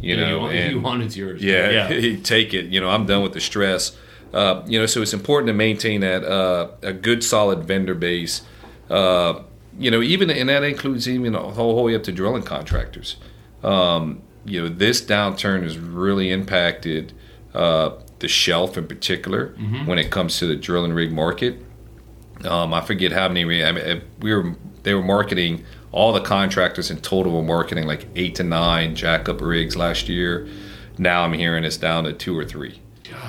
[0.00, 1.42] you know you want, and you want it's yours.
[1.44, 2.16] yeah, yeah.
[2.22, 3.96] take it you know i'm done with the stress
[4.32, 8.42] uh, you know so it's important to maintain that uh, a good solid vendor base
[8.90, 9.40] uh,
[9.78, 13.16] you know even and that includes even the whole, whole way up to drilling contractors
[13.64, 17.12] um, you know this downturn has really impacted
[17.54, 19.54] uh, the shelf in particular
[19.86, 21.56] when it comes to the drilling rig market.
[22.44, 23.64] Um, I forget how many.
[23.64, 28.06] I mean, we were they were marketing all the contractors in total were marketing like
[28.16, 30.48] eight to nine jackup rigs last year.
[30.98, 32.80] Now I'm hearing it's down to two or three,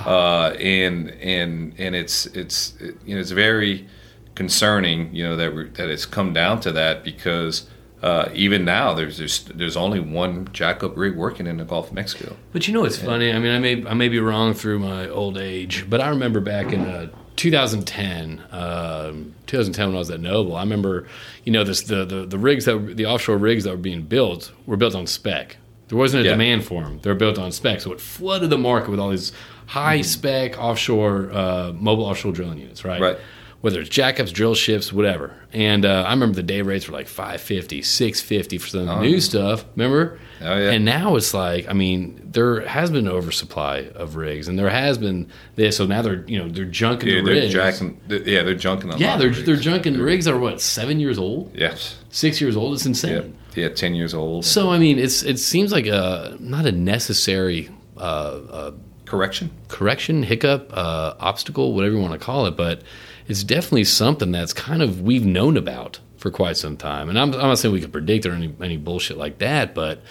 [0.06, 2.74] uh, and and and it's it's
[3.06, 3.88] you know it's very
[4.34, 7.69] concerning you know that that it's come down to that because
[8.06, 11.94] uh, even now there's, there's there's only one jackup rig working in the Gulf of
[11.96, 12.36] Mexico.
[12.54, 13.32] But you know what's funny?
[13.34, 16.39] I mean, I may I may be wrong through my old age, but I remember
[16.39, 21.08] back in uh, 2010, um, 2010 when I was at Noble, I remember,
[21.44, 24.52] you know, this the, the the rigs that the offshore rigs that were being built
[24.68, 25.58] were built on spec.
[25.88, 26.32] There wasn't a Yeah.
[26.34, 27.00] demand for them.
[27.02, 29.32] They were built on spec, so it flooded the market with all these
[29.68, 33.02] high spec offshore uh, mobile offshore drilling units, right?
[33.02, 33.18] Right.
[33.62, 35.34] Whether it's jackups, drill ships, whatever.
[35.52, 39.02] And uh, I remember the day rates were like 550, 650 for some of the
[39.02, 39.65] new stuff.
[39.76, 40.20] Remember?
[40.41, 40.70] Oh, yeah.
[40.72, 44.70] And now it's like, I mean, there has been an oversupply of rigs, and there
[44.70, 45.78] has been this.
[45.78, 47.54] So now they're, you know, they're junking Yeah, the they're rigs.
[47.54, 48.00] jacking.
[48.08, 48.94] Yeah, they're junking.
[48.94, 49.44] a yeah, they're rigs.
[49.46, 51.98] they're junking rigs that are what seven years old, Yes.
[52.12, 52.76] six years old.
[52.76, 52.89] It's Yeah.
[52.89, 53.38] insane.
[53.56, 53.70] Yeah.
[53.70, 54.46] Ten years old.
[54.46, 58.72] So I mean, it's it seems like a not a necessary uh, uh,
[59.06, 59.50] Correction.
[59.70, 62.82] correction, hiccup, uh, obstacle, whatever you want to call it, but
[63.28, 67.10] it's definitely something that's kind of we've known about for quite some time.
[67.10, 70.02] And I'm, I'm not saying we could predict or any, any bullshit like that, but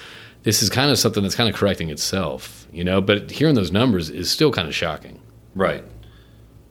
[0.43, 3.01] this is kind of something that's kind of correcting itself, you know.
[3.01, 5.21] But hearing those numbers is still kind of shocking.
[5.55, 5.85] Right.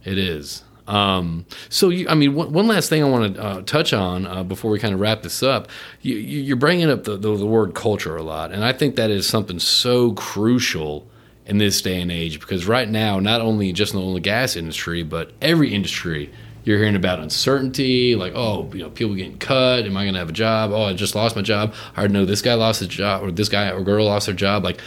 [0.03, 0.63] It is.
[0.87, 4.27] Um, so, you, I mean, one, one last thing I want to uh, touch on
[4.27, 5.69] uh, before we kind of wrap this up.
[6.01, 8.97] You, you, you're bringing up the, the, the word culture a lot, and I think
[8.97, 11.07] that is something so crucial
[11.45, 14.23] in this day and age because right now, not only just in the oil and
[14.23, 16.31] gas industry, but every industry,
[16.63, 19.85] you're hearing about uncertainty, like, oh, you know, people getting cut.
[19.85, 20.71] Am I going to have a job?
[20.71, 21.73] Oh, I just lost my job.
[21.95, 24.63] I know this guy lost his job, or this guy or girl lost their job.
[24.63, 24.79] Like,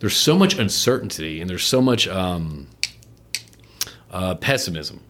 [0.00, 2.66] there's so much uncertainty, and there's so much um,
[4.10, 5.00] uh, pessimism.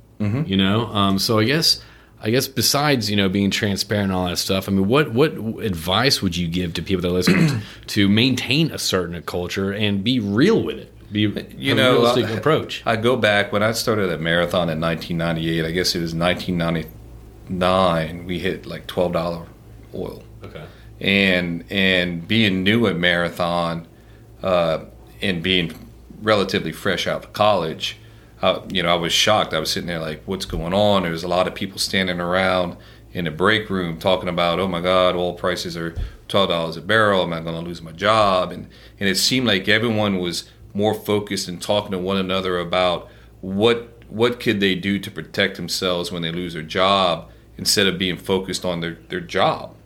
[0.47, 1.83] You know, um, so I guess
[2.25, 5.33] I guess besides you know being transparent and all that stuff, I mean, what what
[5.63, 10.03] advice would you give to people that listen to, to maintain a certain culture and
[10.03, 10.91] be real with it?
[11.13, 11.21] Be
[11.59, 12.83] You know, realistic uh, approach.
[12.87, 15.65] I go back when I started at Marathon in 1998.
[15.67, 18.27] I guess it was 1999.
[18.27, 19.47] We hit like twelve dollar
[19.95, 20.65] oil, Okay.
[21.01, 23.87] and and being new at Marathon,
[24.43, 24.85] uh,
[25.21, 25.75] and being
[26.23, 27.99] relatively fresh out of college,
[28.45, 29.55] uh, you know, I was shocked.
[29.55, 31.03] I was sitting there like, what's going on?
[31.03, 32.77] There was a lot of people standing around,
[33.15, 35.95] in the break room talking about, oh my God, oil prices are
[36.29, 37.23] twelve dollars a barrel.
[37.23, 38.51] Am I going to lose my job?
[38.51, 38.69] And
[39.01, 43.09] and it seemed like everyone was more focused and talking to one another about
[43.41, 47.99] what what could they do to protect themselves when they lose their job instead of
[47.99, 49.77] being focused on their, their job.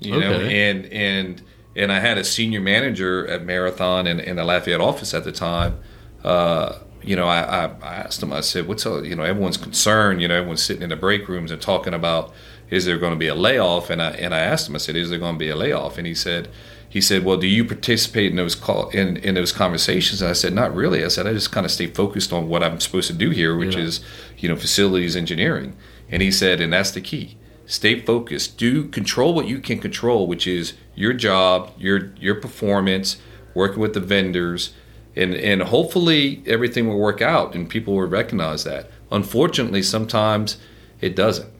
[0.00, 1.42] You know, and and
[1.76, 5.32] and I had a senior manager at Marathon in, in the Lafayette office at the
[5.32, 5.78] time.
[6.24, 8.32] Uh, you know, I, I, I asked him.
[8.32, 9.22] I said, "What's all, you know?
[9.22, 10.20] Everyone's concerned.
[10.22, 12.32] You know, everyone's sitting in the break rooms and talking about
[12.70, 14.74] is there going to be a layoff?" And I and I asked him.
[14.74, 16.48] I said, "Is there going to be a layoff?" And he said,
[16.88, 20.34] "He said, well, do you participate in those call in in those conversations?" And I
[20.34, 23.08] said, "Not really." I said, "I just kind of stay focused on what I'm supposed
[23.08, 23.82] to do here, which Yeah.
[23.82, 24.00] is
[24.38, 25.76] you know facilities engineering."
[26.10, 27.36] And he said, "And that's the key."
[27.66, 28.58] Stay focused.
[28.58, 33.16] Do control what you can control, which is your job, your your performance,
[33.54, 34.74] working with the vendors,
[35.16, 38.90] and and hopefully everything will work out and people will recognize that.
[39.10, 40.56] Unfortunately, sometimes
[41.00, 41.50] it doesn't.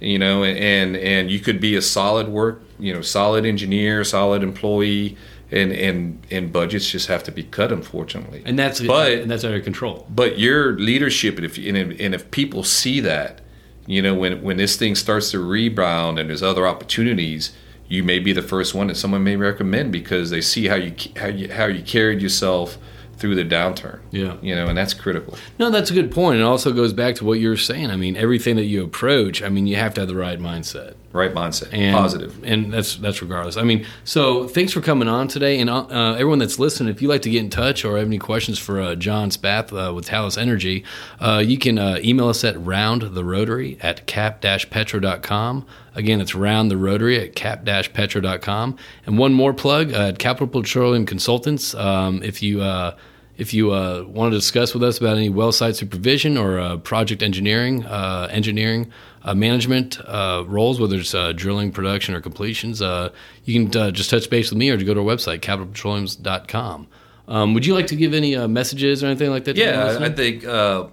[0.00, 4.42] You know, and and you could be a solid work, you know, solid engineer, solid
[4.44, 5.16] employee,
[5.50, 7.72] and and and budgets just have to be cut.
[7.72, 10.06] Unfortunately, And that's But- and that's under control.
[10.14, 13.40] but your leadership, and if and if, and if people see that,
[13.86, 17.50] you know, when when this thing starts to rebound and there's other opportunities,
[17.88, 20.92] you may be the first one that someone may recommend because they see how you
[21.16, 22.78] how you how you carried yourself
[23.18, 24.00] through the downturn.
[24.10, 24.36] Yeah.
[24.40, 25.36] you know, and that's critical.
[25.58, 26.38] No, that's a good point.
[26.38, 27.90] It also goes back to what you were saying.
[27.90, 30.94] I mean, everything that you approach, I mean, you have to have the right mindset.
[31.10, 33.56] Right mindset, and and that's that's regardless.
[33.56, 36.92] I mean, so thanks for coming on today, and uh, everyone that's listening.
[36.94, 39.72] If you'd like to get in touch or have any questions for uh, John Spath
[39.72, 40.84] uh, with Talos Energy,
[41.18, 45.66] uh, you can uh, email us at roundtherotary at cap-petro.com.
[45.94, 48.76] Again, it's round the rotary at cap-petro.com.
[49.06, 51.74] And one more plug uh, at Capital Petroleum Consultants.
[51.74, 52.94] Um, if you uh,
[53.38, 56.76] if you uh, want to discuss with us about any well site supervision or uh,
[56.78, 58.90] project engineering, uh, engineering
[59.22, 63.10] uh, management uh, roles, whether it's uh, drilling, production, or completions, uh,
[63.44, 66.86] you can uh, just touch base with me or to go to our website, capitalpetroleums.com.
[67.28, 69.56] Um, would you like to give any uh, messages or anything like that?
[69.56, 70.86] Yeah, I, I think uh,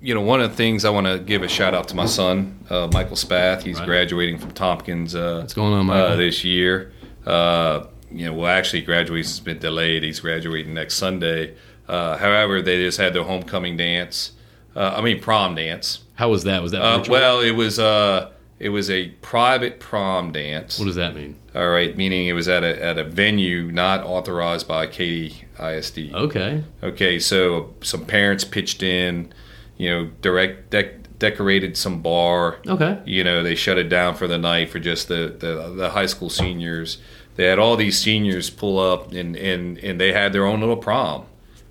[0.00, 2.06] you know one of the things I want to give a shout out to my
[2.06, 3.62] son, uh, Michael Spath.
[3.62, 3.86] He's Right.
[3.86, 5.14] graduating from Tompkins.
[5.14, 6.12] Uh, What's going on, Michael?
[6.12, 6.92] Uh, this year,
[7.24, 10.02] uh, you know, well, actually, graduation's been delayed.
[10.02, 11.54] He's graduating next Sunday.
[11.88, 14.32] Uh, however, they just had their homecoming dance.
[14.74, 16.00] Uh, I mean, prom dance.
[16.14, 16.62] How was that?
[16.62, 20.78] Was that Uh, well, it was uh, it was a private prom dance.
[20.78, 21.36] what does that mean?
[21.54, 26.12] All right, meaning it was at a at a venue not authorized by Katy ISD.
[26.12, 26.64] Okay.
[26.82, 29.32] Okay, so some parents pitched in,
[29.78, 32.58] you know, direct dec- decorated some bar.
[32.66, 32.98] Okay.
[33.06, 36.04] You know, they shut it down for the night for just the, the, the high
[36.06, 36.98] school seniors.
[37.36, 40.76] They had all these seniors pull up and, and, and they had their own little
[40.76, 41.24] prom,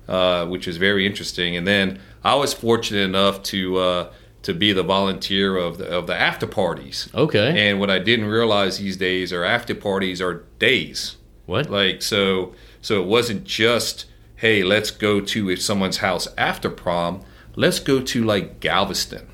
[0.08, 1.56] uh, which is very interesting.
[1.56, 6.06] And then I was fortunate enough to uh, to be the volunteer of the, of
[6.06, 7.08] the after parties.
[7.14, 7.68] Okay.
[7.68, 11.16] And what I didn't realize these days are after parties are days.
[11.46, 11.68] what?
[11.70, 17.22] Like so so it wasn't just hey, let's go to if someone's house after prom.
[17.56, 19.26] Let's go to like Galveston,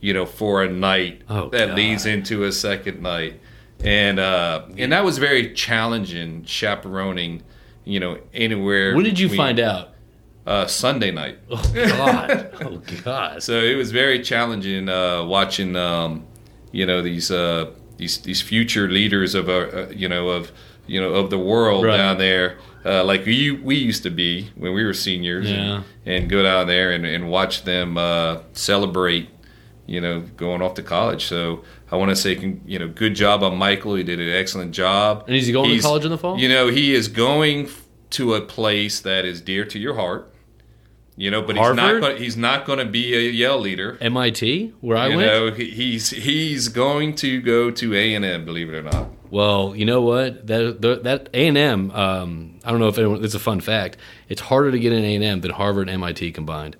[0.00, 1.76] you know, for a night Oh, that God.
[1.76, 3.40] leads into a second night.
[3.82, 7.42] And uh and that was very challenging chaperoning,
[7.84, 8.94] you know, anywhere.
[8.94, 9.93] when did you find out?
[10.46, 11.38] Uh Sunday night.
[11.50, 12.50] Oh God!
[12.62, 13.42] oh God!
[13.42, 16.26] So it was very challenging uh, watching, um,
[16.70, 20.52] you know, these uh, these these future leaders of our, uh, you know, of
[20.86, 21.96] you know of the world Right.
[21.96, 25.56] down there, uh, like we we used to be when we were seniors, Yeah.
[25.56, 29.30] and, and go down there and, and watch them uh, celebrate,
[29.86, 31.24] you know, going off to college.
[31.24, 33.94] So I want to say, you know, good job on Michael.
[33.94, 35.24] He did an excellent job.
[35.26, 36.38] And is he going to college in the fall?
[36.38, 37.68] You know, he is going
[38.10, 40.30] to a place that is dear to your heart.
[41.16, 42.00] You know, but he's not.
[42.00, 43.96] Gonna, he's not going to be a yell leader.
[44.00, 45.28] MIT, where I you went.
[45.28, 48.44] know, he's he's going to go to A and M.
[48.44, 49.08] Believe it or not.
[49.30, 50.46] Well, you know what?
[50.48, 51.90] That that A and M.
[51.92, 53.24] Um, I don't know if anyone.
[53.24, 53.96] It's a fun fact.
[54.28, 56.76] It's harder to get in A and M than Harvard and MIT combined.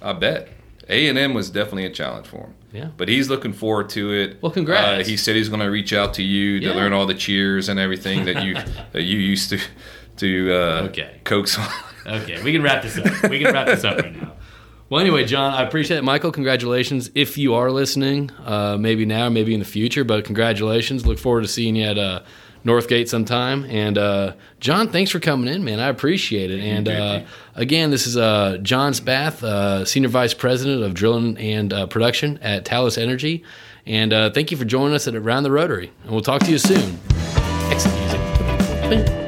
[0.00, 0.48] I bet
[0.88, 2.54] A and M was definitely a challenge for him.
[2.72, 2.88] Yeah.
[2.96, 4.38] But he's looking forward to it.
[4.42, 5.06] Well, congrats.
[5.06, 6.74] Uh, he said he's going to reach out to you to Yeah.
[6.74, 8.54] learn all the cheers and everything that you
[8.92, 9.60] that you used to
[10.18, 11.20] to uh, Okay.
[11.24, 11.68] coax on.
[12.06, 13.30] Okay, we can wrap this up.
[13.30, 14.34] We can wrap this up right now.
[14.90, 16.04] Well, anyway, John, I appreciate it.
[16.04, 17.10] Michael, congratulations.
[17.14, 21.06] If you are listening, uh, maybe now, maybe in the future, but congratulations.
[21.06, 22.20] Look forward to seeing you at uh,
[22.62, 23.64] Northgate sometime.
[23.64, 25.80] And uh, John, thanks for coming in, man.
[25.80, 26.60] I appreciate it.
[26.60, 27.22] And uh,
[27.54, 32.36] again, this is uh, John Spath, uh, Senior Vice President of Drilling and uh, Production
[32.42, 33.42] at Talos Energy.
[33.86, 35.90] And uh, thank you for joining us at Around the Rotary.
[36.02, 36.98] And we'll talk to you soon.
[37.70, 37.94] Exit
[38.90, 39.23] music.